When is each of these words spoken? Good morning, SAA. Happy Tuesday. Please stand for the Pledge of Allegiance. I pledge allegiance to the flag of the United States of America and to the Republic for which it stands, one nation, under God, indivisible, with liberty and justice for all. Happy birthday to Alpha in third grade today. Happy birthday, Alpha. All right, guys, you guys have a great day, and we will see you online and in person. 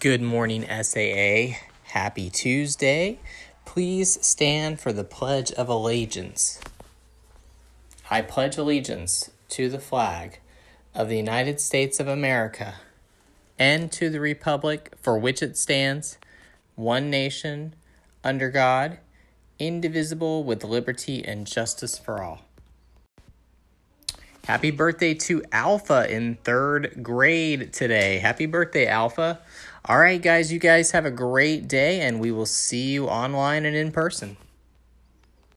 Good 0.00 0.22
morning, 0.22 0.64
SAA. 0.64 1.58
Happy 1.82 2.30
Tuesday. 2.30 3.18
Please 3.66 4.18
stand 4.26 4.80
for 4.80 4.94
the 4.94 5.04
Pledge 5.04 5.52
of 5.52 5.68
Allegiance. 5.68 6.58
I 8.10 8.22
pledge 8.22 8.56
allegiance 8.56 9.30
to 9.50 9.68
the 9.68 9.78
flag 9.78 10.40
of 10.94 11.10
the 11.10 11.18
United 11.18 11.60
States 11.60 12.00
of 12.00 12.08
America 12.08 12.76
and 13.58 13.92
to 13.92 14.08
the 14.08 14.20
Republic 14.20 14.90
for 15.02 15.18
which 15.18 15.42
it 15.42 15.58
stands, 15.58 16.16
one 16.76 17.10
nation, 17.10 17.74
under 18.24 18.48
God, 18.48 19.00
indivisible, 19.58 20.44
with 20.44 20.64
liberty 20.64 21.22
and 21.22 21.46
justice 21.46 21.98
for 21.98 22.22
all. 22.22 22.46
Happy 24.46 24.70
birthday 24.70 25.14
to 25.14 25.42
Alpha 25.52 26.10
in 26.12 26.36
third 26.44 27.02
grade 27.02 27.72
today. 27.72 28.18
Happy 28.18 28.46
birthday, 28.46 28.86
Alpha. 28.86 29.38
All 29.84 29.98
right, 29.98 30.20
guys, 30.20 30.52
you 30.52 30.58
guys 30.58 30.90
have 30.90 31.04
a 31.04 31.10
great 31.10 31.68
day, 31.68 32.00
and 32.00 32.20
we 32.20 32.32
will 32.32 32.46
see 32.46 32.90
you 32.90 33.06
online 33.06 33.64
and 33.64 33.76
in 33.76 33.92
person. 33.92 34.36